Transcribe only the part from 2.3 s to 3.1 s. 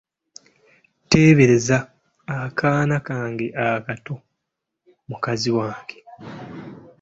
Akaana